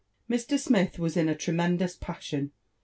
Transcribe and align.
Mr. 0.27 0.57
Smith 0.57 0.97
was 0.97 1.15
in 1.15 1.29
a 1.29 1.35
tremendous 1.35 1.95
passion. 1.95 2.51